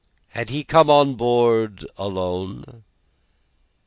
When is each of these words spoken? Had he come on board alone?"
Had 0.29 0.49
he 0.49 0.63
come 0.63 0.89
on 0.89 1.13
board 1.13 1.85
alone?" 1.95 2.83